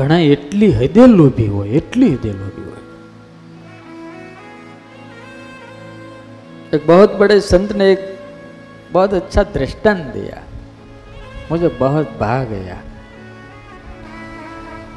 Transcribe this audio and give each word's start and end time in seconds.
ઘણા 0.00 0.25
એટલી 0.33 0.71
હદે 0.73 1.03
લોભી 1.09 1.47
હોય 1.47 1.71
એટલી 1.79 2.11
હદે 2.13 2.31
લોભી 2.33 2.65
હોય 2.65 2.79
एक 6.71 6.83
बहुत 6.87 7.11
बड़े 7.15 7.35
संत 7.43 7.71
ने 7.73 7.85
एक 7.91 8.03
बहुत 8.91 9.13
अच्छा 9.13 9.41
दृष्टांत 9.55 10.03
दिया 10.13 10.37
मुझे 11.49 11.69
बहुत 11.79 12.07
भा 12.19 12.37
गया 12.45 12.77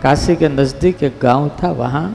काशी 0.03 0.37
के 0.37 0.49
नजदीक 0.51 1.03
एक 1.03 1.19
गांव 1.23 1.49
था 1.59 1.71
वहाँ 1.75 2.07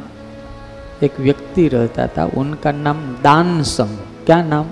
एक 1.03 1.19
व्यक्ति 1.19 1.67
रहता 1.67 2.07
था 2.15 2.23
उनका 2.37 2.71
नाम 2.79 2.99
दान 3.23 3.49
संघ 3.69 3.97
क्या 4.25 4.39
नाम 4.45 4.67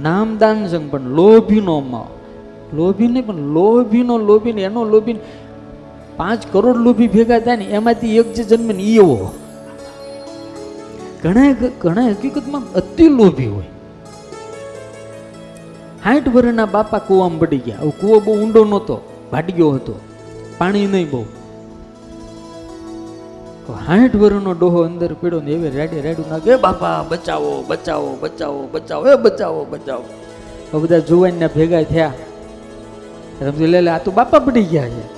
નામ 0.00 0.38
દાન 0.38 0.58
સંઘ 0.68 0.88
પણ 0.90 1.10
લોભીનો 1.18 1.76
માં 1.86 2.06
લોભી 2.72 3.08
નહીં 3.08 3.22
પણ 3.22 3.44
લોભીનો 3.54 4.14
લોભી 4.20 4.52
ને 4.52 4.62
એનો 4.62 4.80
લોભી 4.86 5.14
ને 5.14 5.22
પાંચ 6.18 6.46
કરોડ 6.52 6.76
લોભી 6.76 7.08
ભેગા 7.08 7.38
થાય 7.38 7.56
ને 7.56 7.64
એમાંથી 7.64 8.16
એક 8.16 8.34
જે 8.34 8.44
જન્મે 8.44 8.74
ને 8.74 8.82
એવો 8.82 9.30
ઘણા 11.22 11.52
ઘણા 11.80 12.06
હકીકતમાં 12.08 12.72
અતિ 12.72 13.08
લોભી 13.08 13.46
હોય. 13.46 13.64
સાઠ 16.04 16.28
વર્ષના 16.28 16.66
બાપા 16.66 16.98
કૂવામાં 16.98 17.38
પડી 17.38 17.58
ગયા. 17.58 17.78
હવે 17.80 17.90
કૂવો 17.90 18.20
બહુ 18.20 18.34
ઊંડો 18.34 18.64
નહોતો 18.64 19.00
ભાડ્યો 19.32 19.70
હતો. 19.70 20.00
પાણી 20.58 20.86
નહીં 20.86 21.10
બહુ. 21.10 21.24
સાઠ 23.86 24.16
વર્ષનો 24.16 24.52
ડોહો 24.52 24.82
અંદર 24.82 25.12
પીડો 25.12 25.40
ને 25.40 25.50
એવી 25.50 25.70
રેડે 25.70 26.00
રેડું 26.00 26.24
નાખે 26.30 26.56
બાપા, 26.56 27.02
બચાવો 27.02 27.64
બચાવો 27.68 28.16
બચાવો 28.20 28.68
બચાવો, 28.72 29.08
એ 29.08 29.14
બચાવો 29.14 29.66
બચાવો. 29.70 30.78
બધા 30.80 30.98
જુવાનના 30.98 31.46
ભેગા 31.46 31.82
થયા. 31.82 32.12
સમજી 33.40 33.66
લે, 33.66 33.90
આ 33.90 33.98
તો 33.98 34.10
બાપા 34.10 34.38
પડી 34.38 34.64
ગયા 34.64 34.88
છે. 34.88 35.17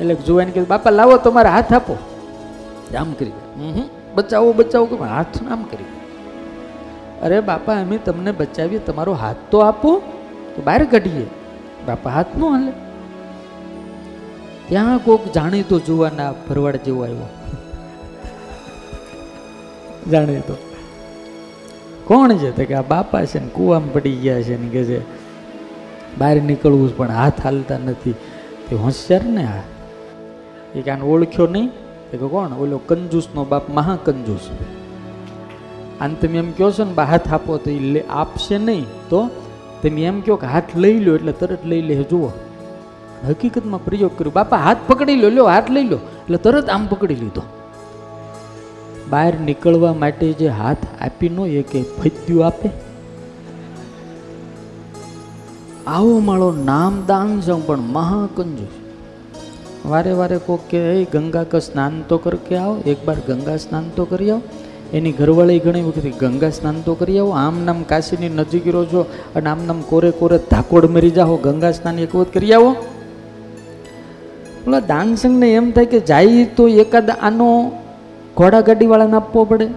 એટલે 0.00 0.14
જુવાન 0.14 0.46
કીધું, 0.46 0.68
બાપા, 0.68 0.90
લાવો 0.90 1.16
તમારા 1.16 1.50
હાથ 1.50 1.72
આપો. 1.72 1.96
આમ 2.98 3.12
કરી 3.12 3.30
"હમ 3.30 3.88
બચાવો 4.14 4.52
બચાવો. 4.52 4.86
કે 4.86 5.04
હાથ 5.04 5.42
આમ 5.50 5.62
કરી 5.62 5.84
અરે 7.22 7.40
બાપા, 7.40 7.80
અમે 7.80 7.98
તમને 7.98 8.32
બચાવીએ, 8.32 8.78
તમારો 8.78 9.12
હાથ 9.12 9.36
તો 9.50 9.58
આપો, 9.58 10.02
તો 10.56 10.62
બહાર 10.62 10.84
કાઢીએ. 10.84 11.26
બાપા, 11.86 12.10
હાથ 12.10 12.26
નો 12.38 12.50
હાલે. 12.50 12.72
ત્યાં 14.68 14.98
કોક 14.98 15.32
જાણીતો 15.32 15.78
જોવાના 15.78 16.32
ભરવાડ 16.32 16.76
જેવો 16.76 17.02
આવ્યો. 17.02 17.28
જાણીતો. 20.10 20.56
કોણ 22.04 22.36
છે? 22.36 22.56
તો 22.56 22.64
કે 22.64 22.74
આ 22.74 22.82
બાપા 22.82 23.24
છે 23.24 23.40
ને, 23.40 23.48
કૂવામાં 23.48 23.92
પડી 23.92 24.12
ગયા 24.12 24.42
છે 24.42 24.62
ને 24.62 24.68
કે 24.68 24.84
છે, 24.84 25.00
બહાર 26.18 26.36
નીકળવું 26.36 26.96
પણ 26.96 27.10
હાથ 27.10 27.40
હાલતા 27.44 27.78
નથી. 27.78 28.14
તે 28.68 28.76
હોશિયાર 28.76 29.24
ને 29.24 29.44
આ? 29.44 29.75
એ 30.74 30.82
કે 30.82 30.90
આને 30.90 31.02
ઓળખ્યો 31.02 31.46
નહીં. 31.46 31.68
તો 32.10 32.18
કે 32.18 32.26
કોણ? 32.26 32.52
ઓલો 32.52 32.78
કંજૂસનો 32.78 33.44
બાપ 33.44 33.70
મહાકંજૂસ. 33.70 34.50
આને 36.00 36.14
તમે 36.14 36.38
એમ 36.38 36.50
કહો 36.50 36.70
છો 36.70 36.84
ને, 36.84 36.92
બા, 36.92 37.04
હાથ 37.04 37.32
આપો 37.32 37.56
તો 37.56 37.70
એ 37.70 38.04
આપશે 38.10 38.58
નહીં 38.58 38.84
તો 39.08 39.30
તમે 39.82 40.02
એમ 40.02 40.20
કહો 40.20 40.36
કે 40.36 40.46
હાથ 40.46 40.76
લઈ 40.76 41.04
લો 41.04 41.14
એટલે 41.14 41.32
તરત 41.32 41.64
લઈ 41.64 41.82
લે 41.82 42.02
જુઓ. 42.02 42.28
હકીકતમાં 43.28 43.84
પ્રયોગ 43.84 44.18
કર્યો. 44.18 44.32
બાપા, 44.34 44.56
હાથ 44.56 44.76
પકડી 44.86 45.16
લો, 45.16 45.28
લ્યો, 45.28 45.44
હાથ 45.44 45.70
લઈ 45.70 45.88
લો. 45.88 45.96
એટલે 45.96 46.36
તરત 46.36 46.70
આમ 46.70 46.86
પકડી 46.86 47.14
લીધો. 47.14 47.42
બહાર 49.10 49.34
નીકળવા 49.34 49.94
માટે 49.94 50.32
જે 50.32 50.48
હાથ 50.48 50.76
આપી 51.00 51.28
નો, 51.28 51.46
એ 51.46 51.62
કે 51.62 51.82
ફૈદ્યું 51.82 52.46
આપે. 52.46 52.70
આવો 55.86 56.18
મારો 56.18 56.52
નામ 56.52 57.06
દાન 57.06 57.40
છે 57.40 57.66
પણ 57.66 57.78
મહાકંજૂસ. 57.78 58.85
વારે 59.88 60.12
વારે 60.12 60.38
કોક 60.38 60.60
કે 60.70 60.78
"એ 60.78 61.04
ગંગા 61.04 61.44
કે 61.44 61.60
સ્નાન 61.60 62.02
તો 62.08 62.18
કર 62.18 62.34
કે 62.34 62.56
આવો. 62.56 62.78
એક 62.86 63.04
બાર 63.04 63.16
ગંગા 63.28 63.56
સ્નાન 63.56 63.84
તો 63.96 64.04
કરી 64.04 64.30
આવો. 64.30 64.42
એની 64.92 65.12
ઘરવાળી 65.12 65.58
ઘણી 65.58 65.82
વખત 65.82 66.20
ગંગા 66.20 66.50
સ્નાન 66.50 66.80
તો 66.80 66.94
કરી 66.94 67.18
આવો. 67.18 67.30
આમ 67.30 67.64
નામ 67.64 67.82
કાશીની 67.82 68.28
નજીક 68.28 68.66
છો 68.66 69.06
અને 69.36 69.50
આમ 69.50 69.66
નામ 69.66 69.82
કોરે 69.82 70.10
કોરે 70.10 70.38
ધાકોડ 70.38 70.84
મરી 70.84 71.10
જાઓ. 71.10 71.36
ગંગા 71.36 71.70
સ્નાન 71.70 71.98
એક 71.98 72.14
વખત 72.14 72.34
કરી 72.34 72.52
આવો. 72.52 72.76
ઓલા 74.66 74.80
દાનસંગને 74.80 75.54
એમ 75.54 75.70
થાય 75.70 75.86
કે 75.86 76.00
જાય 76.00 76.44
તો 76.44 76.68
એકાદ 76.68 77.10
આનો 77.10 77.72
ઘોડા 78.36 78.60
ગાડીવાળાને 78.60 79.16
આપવો 79.16 79.44
પડે. 79.44 79.68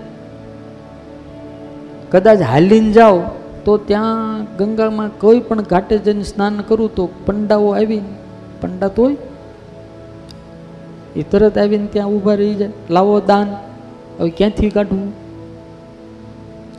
કદાચ 2.11 2.41
હાલીને 2.41 2.91
જાઓ 2.91 3.21
તો 3.65 3.77
ત્યાં 3.77 4.43
ગંગામાં 4.57 5.09
કોઈ 5.19 5.39
પણ 5.39 5.61
ઘાટે 5.61 5.97
જઈને 5.97 6.23
સ્નાન 6.23 6.61
કરું 6.61 6.95
તો 6.95 7.09
પંડાઓ 7.25 7.69
આવી 7.69 8.01
પંડા 8.61 8.87
તો 8.87 9.03
હોય 9.03 9.17
એ 11.15 11.23
તરત 11.23 11.57
આવીને 11.57 11.87
ત્યાં 11.93 12.09
ઊભા 12.09 12.37
રહી 12.41 12.55
જાય. 12.55 12.71
લાવો 12.89 13.15
દાન. 13.31 13.47
હવે 14.19 14.29
ક્યાંથી 14.37 14.69
કાઢવું 14.69 15.07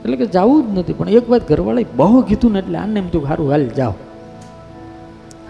એટલે 0.03 0.17
કે 0.17 0.27
જવું 0.27 0.61
જ 0.67 0.79
નથી, 0.79 0.93
પણ 0.93 1.09
એક 1.09 1.27
વાત 1.31 1.49
ઘરવાળાએ 1.49 1.87
બહુ 1.97 2.23
કીધું 2.23 2.53
ને 2.53 2.59
એટલે 2.59 2.79
આને 2.79 2.99
એમ 3.01 3.09
થયું 3.09 3.27
સારું 3.29 3.51
હાલ 3.53 3.67
જાઓ. 3.79 3.95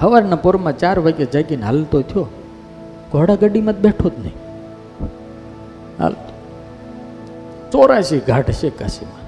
સવારના 0.00 0.42
પોરમાં 0.44 0.76
ચાર 0.78 0.96
વાગે 0.98 1.24
જાગીને 1.34 1.64
હાલતો 1.68 2.02
થયો. 2.02 2.26
ઘોડાગાડીમાં 3.12 3.76
જ 3.78 3.80
બેઠો 3.86 4.08
જ 4.08 4.16
નહીં. 4.24 4.36
હાલ 6.00 6.14
ચોરાશી 7.72 8.22
ઘાટ 8.28 8.50
છે 8.60 8.70
કાશીમાં. 8.70 9.24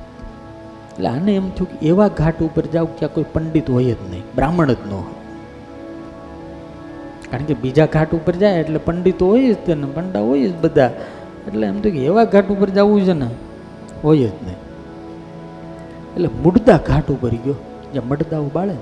એટલે 0.90 1.08
આને 1.08 1.32
એમ 1.34 1.48
થયું 1.50 1.68
કે 1.72 1.76
એવા 1.86 2.08
ઘાટ 2.20 2.38
ઉપર 2.48 2.64
જાવ 2.74 2.86
ત્યાં 2.98 3.14
કોઈ 3.14 3.28
પંડિત 3.32 3.70
હોય 3.70 3.94
જ 3.94 4.02
નહીં, 4.10 4.24
બ્રાહ્મણ 4.36 4.72
જ 4.72 4.78
ન 4.88 4.92
હોય. 4.92 5.21
કારણ 7.32 7.48
કે 7.50 7.54
બીજા 7.64 7.88
ઘાટ 7.96 8.14
ઉપર 8.18 8.34
જાય 8.42 8.62
એટલે 8.62 8.80
પંડિતો 8.86 9.32
હોય 9.32 9.50
જ 9.52 9.58
તે 9.66 9.74
ને 9.82 9.88
પંડા 9.96 10.24
હોય 10.28 10.48
જ 10.52 10.54
બધા. 10.64 10.90
એટલે 11.48 11.64
એમ 11.72 11.78
તો 11.84 11.90
કે 11.94 12.00
એવા 12.10 12.26
ઘાટ 12.32 12.54
ઉપર 12.54 12.68
જવું 12.76 13.00
છે 13.08 13.14
ને, 13.20 13.28
હોય 14.04 14.28
જ 14.32 14.36
નહીં. 14.46 14.60
એટલે 16.14 16.28
મુડદા 16.44 16.78
ઘાટ 16.88 17.08
ઉપર 17.14 17.32
ગયો, 17.44 17.56
જ્યાં 17.92 18.08
મડદાઓ 18.10 18.48
બાળે. 18.56 18.76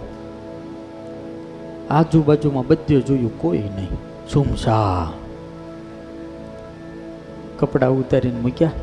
આજુબાજુમાં 1.97 2.67
બધે 2.71 2.97
જોયું 3.09 3.35
કોઈ 3.43 3.67
નહીં. 3.77 3.95
સુમસા 4.33 5.07
કપડાં 7.61 7.95
ઉતારીને 8.01 8.41
મૂક્યા 8.45 8.77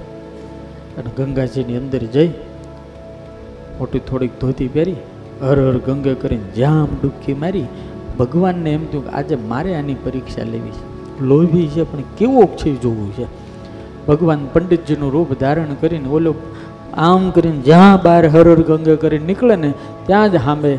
અને 0.97 1.09
ગંગાજીની 1.17 1.78
અંદર 1.81 2.03
જઈ 2.16 2.31
મોટી 3.78 4.03
થોડીક 4.07 4.34
ધોતી 4.41 4.69
પહેરી, 4.75 4.99
હર 5.41 5.57
હર 5.66 5.78
ગંગે 5.88 6.13
કરીને 6.23 6.47
જામ 6.57 6.89
ડૂબકી 6.99 7.38
મારી 7.44 7.67
ભગવાનને 8.19 8.73
એમ 8.73 8.85
થયું 8.85 9.03
કે 9.03 9.09
આજે 9.09 9.35
મારે 9.35 9.75
આની 9.75 9.94
પરીક્ષા 9.94 10.44
લેવી 10.44 10.69
છે. 10.69 10.97
લોભી 11.23 11.67
છે, 11.67 11.83
પણ 11.83 12.00
કેવો 12.17 12.50
છે 12.57 12.81
જોવું 12.81 13.13
છે? 13.13 13.25
ભગવાન 14.07 14.47
પંડિતજીનું 14.53 15.11
રૂપ 15.11 15.39
ધારણ 15.39 15.66
કરીને 15.81 16.09
ઓલો 16.09 16.35
આમ 16.94 17.29
કરીને 17.29 17.57
જ્યાં 17.57 18.01
બહાર 18.03 18.28
હરર 18.28 18.51
હર 18.51 18.61
ગંગે 18.61 18.95
કરીને 18.95 19.25
નીકળે 19.25 19.55
ને 19.55 19.73
ત્યાં 20.05 20.31
જ 20.31 20.35
સાંભળે 20.35 20.78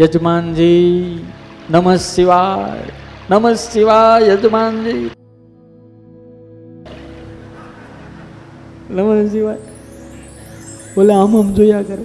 યજમાનજી, 0.00 1.24
નમઃ 1.70 1.94
શિવાય 1.94 2.92
નમઃ 3.30 3.52
શિવાય 3.52 4.26
યજમાનજી. 4.26 5.10
નમઃ 8.90 9.26
શિવાય. 9.26 9.58
બોલે 10.96 11.14
આમ 11.14 11.36
આમ 11.36 11.52
જોયા 11.52 11.82
કરે. 11.82 12.04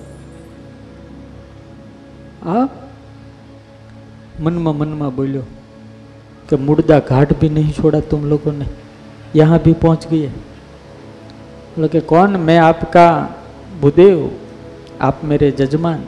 હા? 2.46 2.68
મનમાં 4.41 4.73
મનમાં 4.75 5.11
બોલ્યો 5.13 5.43
कि 6.49 6.57
मुर्दा 6.59 6.97
घाट 7.07 7.33
भी 7.35 7.49
नहीं 7.51 7.73
छोड़ा 7.73 8.01
तुम 8.11 8.21
लोगों 8.27 8.53
ने 8.53 8.67
यहाँ 9.37 9.59
भी 9.59 9.73
पहुँच 9.79 10.07
गए 10.09 10.29
बोले 11.73 11.89
कि 11.89 12.01
कौन 12.07 12.37
मैं 12.43 12.59
आपका 12.61 13.07
भूदेव 13.81 14.17
आप 15.03 15.21
मेरे 15.25 15.51
जजमान 15.59 16.01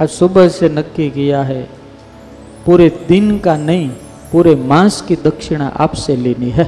आज 0.00 0.08
सुबह 0.10 0.48
से 0.50 0.68
नक्की 0.70 1.08
किया 1.10 1.42
है 1.44 1.62
पूरे 2.66 2.88
दिन 3.08 3.38
का 3.38 3.56
नहीं 3.62 3.88
पूरे 4.32 4.54
मास 4.66 5.00
की 5.02 5.16
दक्षिणा 5.22 5.68
आपसे 5.78 6.16
लेनी 6.18 6.50
है 6.52 6.66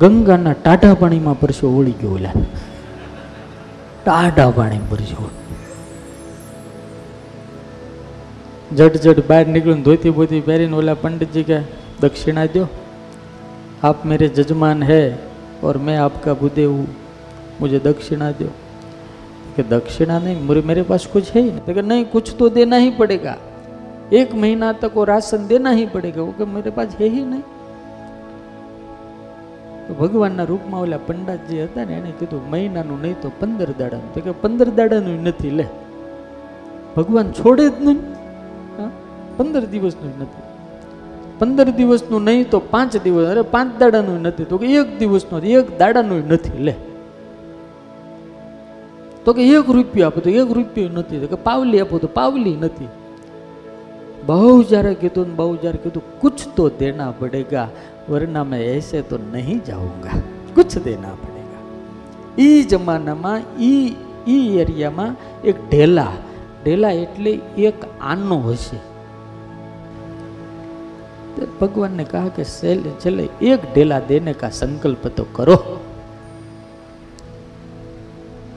ગંગાના 0.00 0.52
ટાઢા 0.56 0.90
પાણીમાં 0.94 1.32
પરસો 1.34 1.70
ઓળી 1.78 1.94
ગયો 1.94 2.12
ઓલા 2.12 2.30
ટાઢા 4.04 4.46
પાણી 4.50 4.78
પરસો 4.90 5.24
જટ 8.74 9.04
જટ 9.04 9.26
બહાર 9.26 9.44
નીકળ્યું 9.48 9.76
ને 9.76 9.84
ધોતી 9.84 10.10
બોતી 10.12 10.40
પહેરીને 10.42 10.76
ઓલા 10.76 10.96
પંડિતજી 10.96 11.44
કે 11.44 11.58
दक्षिणा 12.00 12.46
दो 12.46 12.62
आप 13.82 14.02
मेरे 14.06 14.28
जजमान 14.30 14.82
है 14.84 15.02
और 15.62 15.78
मैं 15.78 15.96
आपका 15.98 16.34
बुद्धे 16.34 16.64
हूँ 16.64 16.86
मुझे 17.60 17.78
दक्षिणा 17.80 18.30
दो 18.32 18.48
कि 19.56 19.62
दक्षिणा 19.68 20.18
नहीं 20.18 20.36
मेरे 20.42 20.62
मेरे 20.62 20.82
पास 20.84 21.06
कुछ 21.06 21.30
है 21.30 21.40
ही 21.40 21.50
नहीं 21.50 21.64
तो 21.66 21.74
कि 21.74 21.82
नहीं 21.84 22.04
कुछ 22.08 22.34
तो 22.38 22.48
देना 22.50 22.76
ही 22.78 22.90
पड़ेगा 22.92 23.36
एक 24.12 24.34
महीना 24.36 24.72
तक 24.82 24.92
वो 24.94 25.04
राशन 25.06 25.46
देना 25.46 25.70
ही 25.72 25.86
पड़ेगा 25.88 26.22
वो 26.22 26.32
कि 26.32 26.44
मेरे 26.50 26.70
पास 26.72 26.96
है 27.00 27.08
ही 27.08 27.24
नहीं 27.24 27.42
તો 29.86 29.94
ભગવાનના 29.96 30.44
રૂપમાં 30.44 30.80
ઓલા 30.80 30.98
પંડિતજી 31.00 31.60
હતા 31.62 31.84
ને 31.84 31.94
એને 31.96 32.10
કીધું 32.18 32.42
મહિનાનું 32.50 33.00
નહીં 33.02 33.14
તો 33.22 33.28
પંદર 33.40 33.70
દાડાનું 33.74 34.10
તો 34.14 34.20
કે 34.20 34.32
પંદર 34.42 34.68
દાડાનું 34.76 35.16
નથી 35.24 35.52
લે 35.52 35.66
ભગવાન 36.96 37.32
છોડે 37.32 37.64
જ 37.66 37.76
નહીં 37.80 37.98
હા? 38.06 38.13
પંદર 39.37 39.65
દિવસનું 39.65 40.17
જ 40.17 40.21
નથી. 40.21 40.41
પંદર 41.39 41.69
દિવસનું 41.69 42.23
નહીં 42.23 42.49
તો 42.49 42.59
પાંચ 42.59 42.97
દિવસ, 42.97 43.27
અરે 43.27 43.41
પાંચ 43.41 43.79
દાડાનું 43.79 44.21
નથી. 44.21 44.43
તો 44.43 44.57
કે 44.57 44.67
એક 44.67 44.99
દિવસનું 44.99 45.41
એક 45.41 45.79
દાડાનું 45.79 46.27
નથી, 46.27 46.63
લે. 46.63 46.75
તો 49.25 49.33
કે 49.33 49.47
એક 49.47 49.69
રૂપિયો 49.69 50.07
આપો, 50.07 50.19
તો 50.19 50.29
એક 50.29 50.51
રૂપિયો 50.51 50.89
નથી. 50.89 51.19
તો 51.19 51.27
કે 51.27 51.35
પાવલી 51.35 51.79
આપો, 51.79 51.97
તો 51.97 52.07
પાવલી 52.07 52.55
નથી. 52.55 52.87
બહુ 54.25 54.63
જ્યારે 54.63 54.93
કીધું 54.93 55.27
ને 55.27 55.33
બહુ 55.33 55.55
જ્યારે 55.55 55.77
કીધું, 55.77 56.19
કુછ 56.19 56.55
તો 56.55 56.69
દેના 56.69 57.13
પડેગા, 57.19 57.67
વરના 58.09 58.43
મેં 58.43 58.59
એસે 58.59 59.01
તો 59.01 59.19
નહીં 59.33 59.63
જાઉંગા. 59.65 60.09
કુછ 60.55 60.77
દેના 60.83 61.09
પડેગા. 61.09 61.61
ઈ 62.41 62.63
જમાનામાં, 62.63 63.41
ઈ 63.59 63.95
ઈ 64.27 64.57
એરિયામાં 64.57 65.15
એક 65.41 65.69
ઢેલા 65.69 66.07
ઢેલા 66.63 66.91
એટલે 66.91 67.31
એક 67.57 67.73
આનો 68.01 68.39
હશે. 68.39 68.94
तो 71.36 71.46
भगवान 71.60 71.96
ने 71.96 72.04
कहा 72.06 72.28
कि 72.30 72.44
चले 72.44 72.90
चले 72.96 73.28
एक 73.44 73.60
ढेला 73.74 73.98
देने 74.06 74.32
का 74.34 74.48
संकल्प 74.56 75.06
तो 75.16 75.24
करो 75.36 75.56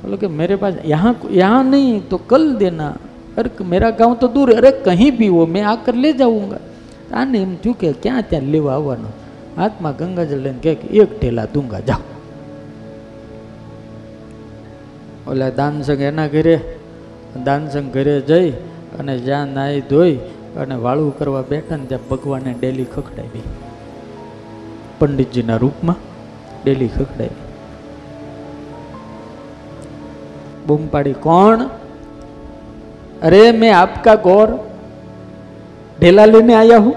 बोलो 0.01 0.17
कि 0.17 0.27
मेरे 0.33 0.55
पास 0.57 0.73
यहाँ 0.85 1.13
यहाँ 1.31 1.63
नहीं 1.65 2.01
तो 2.09 2.17
कल 2.25 2.53
देना 2.55 2.87
अरे 3.37 3.49
मेरा 3.65 3.89
गांव 3.95 4.15
तो 4.15 4.27
दूर 4.29 4.51
है 4.51 4.57
अरे 4.57 4.71
कहीं 4.85 5.11
भी 5.13 5.27
हो 5.29 5.45
मैं 5.47 5.63
आकर 5.69 5.95
ले 5.97 6.13
जाऊंगा 6.15 6.59
આને 7.11 7.37
એમ 7.37 7.51
થયું 7.57 7.75
કે 7.75 7.89
ક્યાં 8.03 8.23
ત્યાં 8.23 8.47
લેવા 8.53 8.73
આવવાનો 8.73 9.09
હાથમાં 9.57 9.93
ગંગાજળ 9.99 10.43
લઈને 10.45 10.59
કહે 10.63 10.73
કે 10.75 10.87
એક 11.01 11.11
ઢેલા 11.15 11.47
દૂંગા 11.53 11.81
જાઓ 11.81 12.03
ઓલા 15.27 15.51
દાનસંગ 15.51 16.03
એના 16.03 16.27
ઘરે 16.27 16.55
દાનસંગ 17.45 17.89
ઘરે 17.95 18.15
જઈ 18.23 18.49
અને 18.97 19.13
જ્યાં 19.19 19.53
નાહી 19.57 19.83
ધોઈ 19.89 20.15
અને 20.58 20.74
વાળું 20.74 21.18
કરવા 21.18 21.42
બેઠા 21.42 21.76
ને 21.76 21.86
ત્યાં 21.86 22.08
ભગવાને 22.08 22.54
ડેલી 22.60 22.84
ખખડાવી. 22.84 23.42
પંડિતજીના 24.98 25.56
રૂપમાં 25.56 25.96
ડેલી 26.64 26.88
ખખડાવી. 26.88 27.30
બૂમ 30.66 30.86
પાડી 30.86 31.12
કોણ? 31.12 31.68
અરે, 33.22 33.52
મેં 33.52 33.78
આપકા 33.78 34.14
ગોર 34.14 34.48
ઢેલા 36.00 36.24
લઈને 36.24 36.54
આયા 36.54 36.78
હું. 36.78 36.94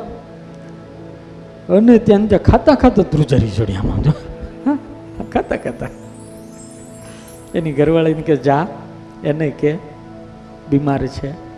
અને 1.67 1.97
ત્યાં 1.97 2.27
ત્યાં 2.27 2.43
ખાતા 2.43 2.75
ખાતા 2.75 3.01
ધ્રુજારી 3.01 3.49
ચડ્યામાં 3.49 4.03
જો. 4.03 4.11
ખાતા 5.33 5.55
ખાતા. 5.55 5.87
એની 7.55 7.73
ઘરવાળીને 7.73 8.21
કે, 8.21 8.35
જા. 8.35 8.67
એને 9.23 9.49
કે, 9.49 9.77
બીમાર 10.69 11.07
છે. 11.07 11.50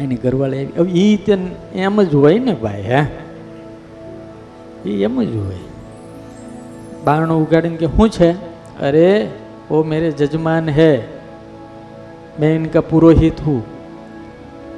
એની 0.00 0.16
ઘરવાળી 0.16 0.64
આવી 0.78 0.78
હવે 0.78 1.04
એ 1.04 1.18
તે 1.24 1.34
એમ 1.82 2.02
જ 2.04 2.12
હોય 2.16 2.40
ને 2.40 2.54
ભાઈ 2.56 2.82
હે 2.84 3.00
એ 4.86 4.96
એમ 5.02 5.22
જ 5.22 5.32
હોય 5.38 5.62
બારણું 7.04 7.36
ઉગાડીને 7.38 7.78
કે 7.78 7.88
શું 7.90 8.10
છે 8.10 8.30
અરે 8.80 9.28
वो 9.66 9.82
मेरे 9.84 10.10
जजमान 10.12 10.68
है 10.70 10.92
मैं 12.40 12.54
इनका 12.54 12.80
पुरोहित 12.82 13.40
हूँ 13.42 13.60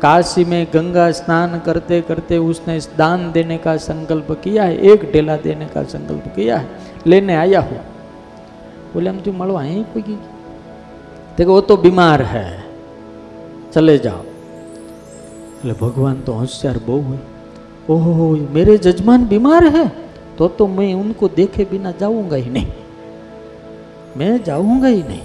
काशी 0.00 0.44
में 0.44 0.66
गंगा 0.74 1.10
स्नान 1.12 1.58
करते 1.66 2.00
करते 2.02 2.38
उसने 2.40 2.76
इस 2.76 2.88
दान 2.96 3.30
देने 3.32 3.58
का 3.58 3.76
संकल्प 3.80 4.30
किया 4.44 4.64
है 4.64 4.76
एक 4.84 5.10
ढेला 5.12 5.36
देने 5.38 5.66
का 5.68 5.82
संकल्प 5.88 6.26
किया 6.36 6.58
है 6.58 6.68
लेने 7.06 7.34
आया 7.36 7.60
हूँ 7.62 7.80
बोले 8.94 9.10
हम 9.10 9.20
तू 9.20 9.32
मलो 9.34 9.56
आई 9.56 9.82
कोई 9.94 10.18
देखो 11.36 11.52
वो 11.52 11.60
तो 11.62 11.76
बीमार 11.78 12.22
है 12.26 12.46
चले 13.72 13.98
जाओ 13.98 14.29
એટલે 15.61 15.73
ભગવાન 15.73 16.15
તો 16.15 16.33
હોશિયાર 16.33 16.77
બહુ 16.85 17.01
હોય. 17.01 17.17
ઓહો, 17.89 18.37
મેરે 18.53 18.77
જજમાન 18.77 19.25
બીમાર 19.25 19.67
હે? 19.67 19.89
તો 20.37 20.47
તો 20.47 20.67
મેં 20.67 20.95
ઉનકો 20.95 21.29
દેખે 21.35 21.63
બિના 21.63 21.91
જાઉંગા 21.91 22.37
નહીં. 22.37 22.67
મેં 24.17 24.43
જાઉંગા 24.43 24.87
નહીં. 24.87 25.21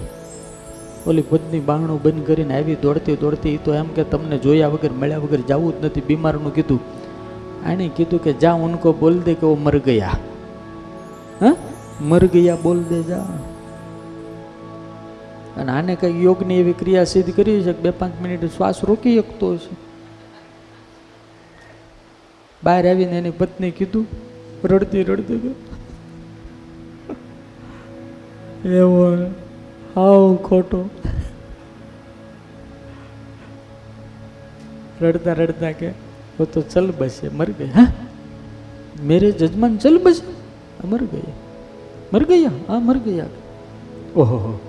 ઓલી 1.07 1.23
ભજની 1.31 1.59
બાંગણું 1.59 2.01
બંધ 2.01 2.27
કરીને 2.27 2.55
આવી 2.55 2.75
દોડતી 2.75 3.15
દોડતી 3.15 3.59
તો 3.65 3.73
એમ 3.73 3.85
કે 3.85 4.03
તમને 4.03 4.37
જોયા 4.37 4.67
વગર 4.67 4.91
મળ્યા 4.91 5.17
વગર 5.17 5.39
જવું 5.39 5.81
જ 5.81 5.85
નથી, 5.85 6.01
બીમારનું 6.07 6.55
કીધું. 6.55 6.79
આને 7.69 7.89
કીધું 7.95 8.23
કે 8.23 8.33
જા 8.33 8.53
ઉનકો 8.53 8.93
બોલ 8.93 9.19
દે 9.19 9.33
કે 9.33 9.45
ઓ 9.45 9.55
મર 9.55 9.77
ગયા. 9.77 10.09
હા? 11.41 11.55
મર 12.01 12.25
ગયા 12.25 12.57
બોલ 12.63 12.83
દે 12.83 13.03
જા. 13.03 13.25
અને 15.57 15.71
આને 15.71 15.95
કંઈ 15.95 16.23
યોગની 16.23 16.59
એવી 16.59 16.73
ક્રિયા 16.73 17.03
સિદ્ધ 17.03 17.35
કરી 17.35 17.63
છે 17.63 17.73
કે 17.73 17.81
બે 17.81 17.89
પાંચ 17.89 18.21
મિનિટ 18.21 18.45
શ્વાસ 18.45 18.83
રોકી 18.83 19.17
શકતો 19.17 19.53
હશે? 19.53 19.86
બહાર 22.63 22.87
આવીને 22.89 23.17
એની 23.17 23.31
પત્ની 23.31 23.71
કીધું, 23.71 24.05
રડતી 24.63 25.03
રડતી 25.03 25.37
ગયું 25.37 25.55
એવો 28.73 29.03
હાવ 29.95 30.35
ખોટો. 30.35 30.89
રડતા 35.01 35.33
રડતા 35.33 35.71
કે 35.71 35.89
હું 36.39 36.51
તો 36.51 36.61
ચલ 36.61 36.93
બસે, 36.97 37.29
મર 37.29 37.49
ગઈ, 37.49 37.65
હા? 37.65 37.87
મેરે 39.03 39.31
જજમાન 39.31 39.77
ચલ 39.77 39.97
બસે? 40.03 40.87
મર 40.87 41.03
ગઈ, 41.03 41.27
મર 42.13 42.23
ગયા 42.23 42.51
હા, 42.67 42.79
મર 42.79 42.97
ગયા 42.97 43.25
ઓહો 44.15 44.59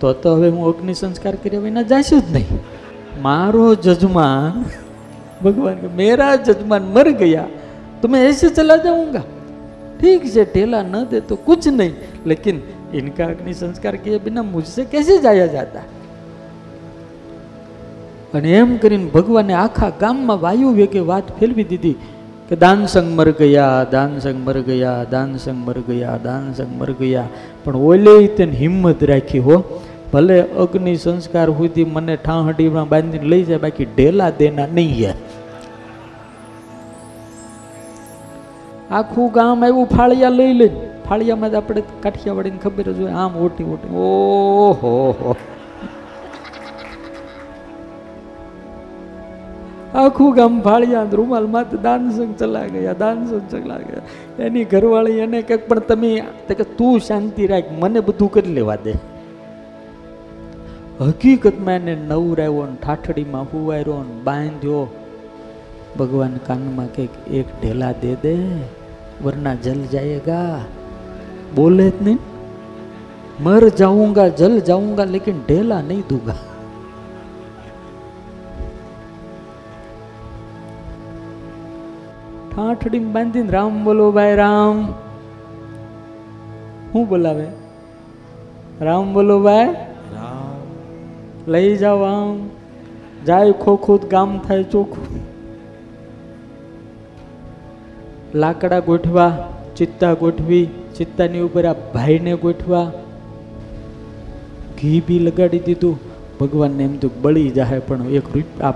તો 0.00 0.12
તો 0.12 0.36
હવે 0.36 0.48
હું 0.48 0.68
અગ્નિ 0.68 0.94
સંસ્કાર 0.94 1.34
કર્યા 1.34 1.60
વિના 1.60 1.82
જઈશ 1.82 2.14
જ 2.14 2.32
નહીં. 2.32 2.58
મારો 3.22 3.74
જજમાન 3.74 4.64
भगवान 5.43 5.75
के 5.77 5.89
मेरा 5.95 6.29
जजमान 6.43 6.83
मर 6.95 7.09
गया 7.17 7.43
तो 8.01 8.07
मैं 8.07 8.23
ऐसे 8.27 8.49
चला 8.51 8.75
जाऊंगा 8.79 9.23
ठीक 10.01 10.25
है 10.27 10.45
ढेला 10.53 10.81
न 10.85 11.05
दे 11.11 11.19
तो 11.23 11.35
कुछ 11.43 11.67
नहीं 11.69 11.93
लेकिन 12.25 12.63
इनका 12.93 13.25
अग्नि 13.27 13.53
संस्कार 13.55 13.95
किए 13.99 14.19
बिना 14.21 14.43
मुझसे 14.45 14.85
कैसे 14.87 15.17
जाया 15.19 15.47
जाता 15.49 15.81
અને 18.33 18.49
એમ 18.53 18.71
કરીને 18.77 19.07
ભગવાને 19.11 19.53
આખા 19.55 19.89
ગામમાં 20.01 20.37
વાયુ 20.39 20.71
વેગે 20.77 21.01
વાત 21.09 21.27
ફેરવી 21.37 21.67
દીધી 21.69 21.93
કે 22.49 22.55
દાનસંગ 22.57 23.09
મર 23.09 23.29
ગયા 23.39 23.77
દાનસંગ 23.93 24.39
મર 24.39 24.57
ગયા 24.67 24.97
દાનસંગ 25.13 25.59
મર 25.59 25.79
ગયા 25.87 26.17
દાનસંગ 26.25 26.73
મર 26.79 26.91
ગયા 26.99 27.27
પણ 27.63 27.79
ઓલે 27.89 28.15
તેને 28.37 28.57
હિંમત 28.61 29.01
રાખી 29.11 29.43
હો 29.47 29.57
ભલે 30.11 30.37
અગ્નિ 30.63 30.95
સંસ્કાર 30.97 31.47
સુધી 31.53 31.87
મને 31.87 32.15
ઠાહડીમાં 32.19 32.91
બાંધીને 32.93 33.31
લઈ 33.33 33.43
જાય 33.49 33.63
બાકી 33.65 33.89
ઢેલા 33.91 34.31
દેના 34.39 34.69
નહીં 34.71 34.93
યાર 35.01 35.17
આખું 38.98 39.28
ગામ 39.36 39.64
આવ્યું 39.66 39.88
ફાળિયા 39.94 40.38
લઈ 40.38 40.52
લઈને. 40.60 40.80
ફાળિયામાં 41.06 41.50
જ 41.52 41.56
આપણે 41.60 41.82
કાઠિયાવાડીને 42.04 42.60
ખબર 42.64 42.86
જ 42.96 42.98
હોય 43.02 43.14
આમ 43.22 43.32
ઓટી 43.46 43.68
ઓટી. 43.74 43.92
ઓહો 44.06 44.92
હો 45.20 45.34
આખું 50.02 50.30
ગામ 50.36 50.54
ફાળિયા 50.66 51.16
રૂમાલ 51.20 51.48
માથે 51.54 51.76
દાનસંગ 51.86 52.34
ચલા 52.42 52.66
ગયા 52.74 52.98
દાનસંગ 53.02 53.46
ચલા 53.52 53.80
ગયા. 53.88 54.04
એની 54.46 54.66
ઘરવાળી 54.74 55.18
એને 55.24 55.40
કંઈક 55.48 55.64
પણ 55.70 55.82
તમે 55.88 56.12
કે 56.60 56.66
તું 56.78 57.00
શાંતિ 57.08 57.50
રાખ 57.52 57.72
મને 57.80 58.00
બધું 58.08 58.30
કરી 58.36 58.54
લેવા 58.58 58.78
દે. 58.86 58.94
હકીકતમાં 61.00 61.78
એને 61.80 61.94
નવરાવ્યો 62.10 62.66
ને 62.70 62.76
ઠાઠડીમાં 62.82 63.46
હુવાર્યો 63.52 64.00
ને 64.08 64.14
બાંધ્યો. 64.28 64.84
ભગવાન 65.98 66.34
કાનમાં 66.46 66.88
કંઈક 66.94 67.14
એક 67.38 67.48
ઢેલા 67.62 67.92
દે 68.02 68.12
દે. 68.22 68.34
वरना 69.24 69.54
जल 69.54 69.78
जाएगा 69.94 70.64
बोले 71.58 71.92
નહીં. 72.02 72.18
મર 73.40 73.68
જાઉંગા 73.68 74.28
જલ 74.28 74.60
જાઉંગા 74.60 75.04
લેકિન 75.04 75.34
ढेला 75.50 75.82
નહીં 75.82 76.00
दूंगा 76.00 76.32
ઠાઠડી 82.56 82.98
બાંધીને 82.98 83.50
રામ 83.50 83.84
બોલો 83.84 84.12
ભાઈ 84.12 84.36
રામ. 84.36 84.92
હું 86.94 87.08
બોલાવે? 87.08 87.46
રામ 88.80 89.14
બોલો 89.14 89.40
ભાઈ. 89.40 89.66
રામ. 90.14 91.52
લઈ 91.52 91.76
જાઓ 91.76 92.02
આમ. 92.02 92.50
જાય 93.26 93.52
ખોખું 93.52 94.00
ગામ 94.10 94.38
થાય 94.38 94.62
ચોખ્ખું 94.62 95.20
લાકડા 98.34 98.80
ગોઠવા, 98.80 99.52
ચિત્તા 99.76 100.14
ગોઠવી, 100.14 100.68
ચિત્તાની 100.96 101.40
ઉપર 101.40 101.64
આ 101.66 101.72
ભાઈને 101.72 102.36
ગોઠવા. 102.36 102.92
ઘી 104.82 105.02
બી 105.06 105.18
લગાડી 105.18 105.58
દીધું. 105.58 105.98
ભગવાનને 106.40 106.84
એમ 106.84 106.96
તો 106.96 107.10
બળી 107.22 107.50
જાય 107.50 107.78
પણ 107.78 108.02
એક 108.08 108.22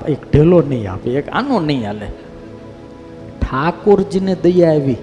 એક 0.08 0.18
ઢેલો 0.32 0.62
નહીં 0.68 0.90
આપે, 0.90 1.10
એક 1.10 1.28
આનો 1.28 1.60
નહીં 1.60 1.86
હાલે. 1.86 2.06
ઠાકોરજીને 3.40 4.36
દયા 4.42 4.70
આવી. 4.70 4.96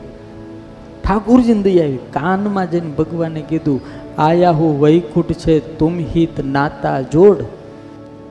ઠાકોરજીને 1.04 1.62
દયા 1.62 1.86
આવી. 1.86 1.98
કાનમાં 1.98 2.72
જઈને 2.72 2.88
ભગવાને 2.88 3.42
કીધું, 3.42 3.82
આયા 4.18 4.52
હું 4.52 4.82
વૈકુંઠ 4.82 5.32
છે, 5.32 5.78
તુમ 5.78 6.00
હિત 6.00 6.46
નાતા 6.46 7.02
જોડ. 7.02 7.38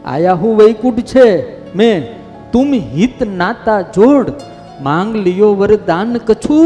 આયા 0.05 0.35
હું 0.35 0.57
વૈકુંઠ 0.57 1.00
છે, 1.00 1.47
મેં. 1.76 2.23
તુમ 2.52 2.75
હિત 2.75 3.23
નાતા 3.23 3.81
જોડ. 3.81 4.33
માંગ 4.79 5.12
લિયો 5.17 5.50
वरदान 5.56 6.17
कछु 6.27 6.58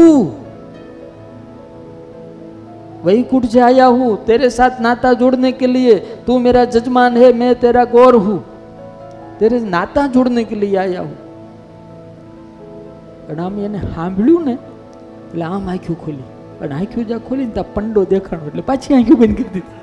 वैकुंठ 3.04 3.44
से 3.46 3.60
आया 3.62 3.86
हूँ 3.94 4.10
तेरे 4.26 4.48
साथ 4.50 4.80
नाता 4.80 5.12
जोड़ने 5.14 5.50
के 5.54 5.66
लिए 5.68 5.94
तू 6.26 6.38
मेरा 6.38 6.64
जजमान 6.74 7.16
है 7.16 7.32
मैं 7.34 7.54
तेरा 7.56 7.84
गौर 7.94 8.14
हूँ 8.26 8.38
तेरे 9.40 9.58
नाता 9.68 10.06
जोड़ने 10.08 10.44
के 10.44 10.56
लिए 10.56 10.76
आया 10.78 11.00
हूँ 11.02 11.16
અને 13.28 13.40
આમ 13.40 13.58
એને 13.60 13.80
સાંભળ્યું 13.86 14.46
ને 14.46 14.54
એટલે 14.54 15.44
આમ 15.48 15.68
આંખ્યું 15.68 15.98
ખોલી 15.98 16.26
અને 16.60 16.74
આંખ્યું 16.74 17.06
જ્યાં 17.08 17.24
ખોલી 17.28 17.46
ને 17.46 17.52
ત્યાં 17.52 17.74
પંડો 17.76 18.02
દેખાણો 18.10 18.50
એટલે 18.50 18.64
પાછી 18.70 18.94
આંખ્યું 18.96 19.20
બંધ 19.22 19.38
કરી 19.38 19.52
દીધી 19.54 19.75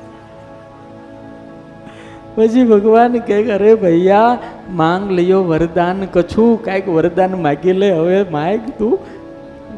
પછી 2.36 2.64
ભગવાન 2.64 3.18
કહે 3.18 3.52
અરે 3.52 3.74
ભૈયા, 3.74 4.38
માંગ 4.70 5.10
લ્યો, 5.10 5.44
વરદાન 5.44 6.04
કછું, 6.04 6.64
કાંઈક 6.64 6.88
વરદાન 6.88 7.42
માગી 7.42 7.72
લે, 7.72 7.92
હવે 7.92 8.22
માગ 8.30 8.60
તું. 8.78 8.98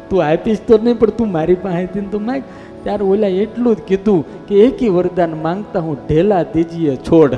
તું 0.09 0.25
આપીશ 0.25 0.57
તો 0.67 0.79
નહીં, 0.83 0.99
પણ 0.99 1.09
તું 1.09 1.31
મારી 1.31 1.55
પાસેથી 1.55 1.99
તો 1.99 2.19
માગ. 2.19 2.41
ત્યારે 2.83 3.05
ઓલા 3.05 3.27
એટલું 3.27 3.75
જ 3.75 3.79
કીધું 3.79 4.47
કે, 4.47 4.55
એકી 4.55 4.89
વરદાન 4.89 5.29
માંગતા 5.41 5.79
હું 5.79 5.97
ઢેલા 6.07 6.43
દીજીએ 6.43 6.95
છોડ. 6.95 7.33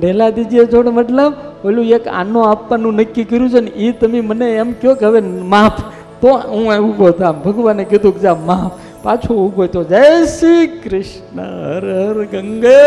ઢેલા 0.00 0.30
દીજીએ 0.30 0.66
છોડ 0.66 0.86
મતલબ 0.86 1.32
ઓલું 1.64 1.84
એક 1.84 2.08
આનો 2.08 2.40
આપવાનું 2.40 2.94
નક્કી 2.94 3.24
કર્યું 3.24 3.50
છે 3.50 3.60
ને 3.60 3.70
એ 3.70 3.92
તમે 3.92 4.20
મને 4.20 4.50
એમ 4.50 4.72
કહો 4.72 4.94
કે, 4.94 5.06
હવે 5.06 5.20
માફ, 5.20 5.80
તો 6.20 6.28
હું 6.28 6.76
ઊભો 6.78 7.10
થામ. 7.10 7.42
ભગવાને 7.42 7.84
કીધું 7.84 8.14
કે, 8.14 8.20
જા, 8.20 8.34
માફ. 8.34 8.85
પાછો 9.06 9.52
હોય 9.56 9.68
તો 9.68 9.84
જય 9.84 10.26
શ્રી 10.26 10.66
કૃષ્ણ, 10.66 11.40
હર 11.42 11.84
હર 11.90 12.24
ગંગે. 12.24 12.82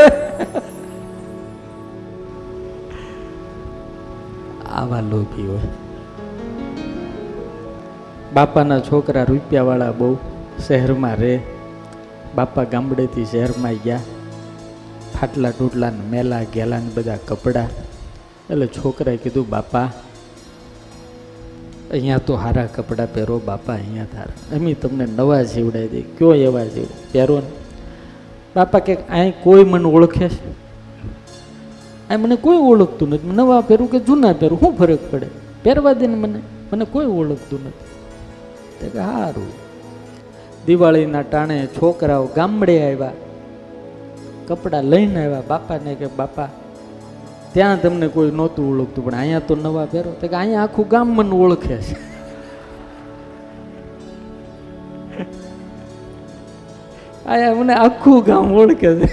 આવા 4.72 5.00
લોભી 5.02 5.48
હોય. 5.48 5.60
બાપાના 8.34 8.80
છોકરા 8.80 9.24
રૂપિયાવાળા 9.24 9.92
બહુ 9.92 10.18
શહેરમાં 10.68 11.16
રહે. 11.16 11.40
બાપા 12.36 12.64
ગામડેથી 12.64 13.26
શહેરમાં 13.26 13.74
ગયા. 13.74 14.00
ફાટલા 15.22 15.52
ટૂટલા 15.52 15.92
મેલા 16.12 16.44
ગેલા 16.44 16.80
બધા 16.96 17.18
કપડાં. 17.28 17.68
એટલે 18.50 18.68
છોકરાએ 18.68 19.18
કીધું, 19.18 19.50
બાપા 19.50 19.92
અહીંયા 21.92 22.18
તો 22.18 22.36
હારા 22.36 22.66
કપડાં 22.66 23.14
પહેરો, 23.14 23.42
બાપા 23.46 23.74
અહીંયા 23.74 24.04
થાર 24.04 24.56
અમે 24.56 24.74
તમને 24.74 25.06
નવા 25.06 25.44
સીવડાવી 25.44 25.88
દઈએ. 25.88 26.02
કયો 26.02 26.34
એવા 26.34 26.64
સીવડે 26.64 26.94
પહેરો 27.12 27.36
ને. 27.40 27.52
બાપા 28.56 28.80
કે 28.80 28.96
અહીં 28.96 29.34
કોઈ 29.44 29.64
મને 29.64 29.86
ઓળખે 29.86 30.30
છે? 30.30 30.70
આ 32.10 32.18
મને 32.18 32.36
કોઈ 32.36 32.58
ઓળખતું 32.58 33.10
નથી. 33.10 33.28
નવા 33.28 33.62
પહેરું 33.62 33.92
કે 33.92 34.00
જૂના 34.00 34.34
પહેરું? 34.34 34.60
શું 34.60 34.78
ફરક 34.78 35.00
પડે? 35.12 35.28
પહેરવા 35.64 35.94
દે 35.94 36.08
ને 36.08 36.16
મને. 36.16 36.40
મને 36.74 36.86
કોઈ 36.86 37.06
ઓળખતું 37.06 37.60
નથી. 37.66 37.90
તે 38.82 38.90
કે 38.90 39.00
સારું 39.00 39.70
દિવાળીના 40.66 41.22
ટાણે 41.22 41.66
છોકરાઓ 41.66 42.26
ગામડે 42.36 42.94
આવ્યા. 42.94 43.12
કપડાં 44.48 44.84
લઈને 44.84 45.26
આવ્યા. 45.26 45.42
બાપાને 45.48 45.96
કે, 45.96 46.08
બાપા 46.08 46.48
ત્યાં 47.54 47.82
તમને 47.82 48.08
કોઈ 48.08 48.32
નહોતું 48.32 48.72
ઓળખતું, 48.72 49.06
પણ 49.06 49.18
અહીંયા 49.18 49.40
તો 49.40 49.56
નવા 49.56 49.86
પહેરો. 49.86 50.12
તો 50.12 50.28
કે 50.28 50.36
અહીંયા 50.36 50.64
આખું 50.64 50.88
ગામ 50.88 51.08
મને 51.08 51.36
ઓળખે 51.36 51.78
છે. 51.78 51.96
અહીંયા 57.26 57.54
મને 57.54 57.74
આખું 57.74 58.24
ગામ 58.24 58.52
ઓળખે 58.52 58.96
છે. 58.96 59.06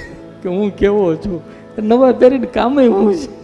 કે 0.42 0.48
હું 0.48 0.76
કેવો 0.76 1.16
છું? 1.16 1.40
નવા 1.78 2.12
પહેરીને 2.12 2.46
કામે 2.46 2.86
હું 2.86 3.14
છે? 3.14 3.35